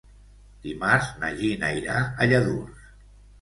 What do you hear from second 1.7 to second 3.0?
irà a Lladurs.